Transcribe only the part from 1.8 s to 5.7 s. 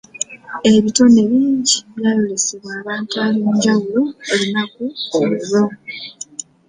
byayolesebwa abantu ab'enjawulo olunaku olwo.